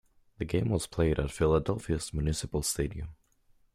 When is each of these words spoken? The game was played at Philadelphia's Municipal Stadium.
The 0.39 0.45
game 0.45 0.69
was 0.69 0.87
played 0.87 1.19
at 1.19 1.29
Philadelphia's 1.29 2.11
Municipal 2.11 2.63
Stadium. 2.63 3.09